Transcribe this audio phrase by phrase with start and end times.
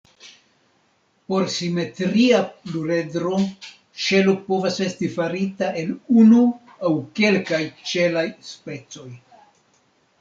[1.31, 3.35] Por simetria pluredro,
[4.05, 5.93] ŝelo povas esti farita el
[6.25, 6.43] unu
[6.91, 9.09] aŭ kelkaj ĉelaj specoj.